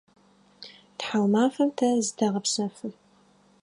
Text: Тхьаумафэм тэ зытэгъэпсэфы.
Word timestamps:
Тхьаумафэм 0.97 1.69
тэ 1.77 1.87
зытэгъэпсэфы. 2.05 2.89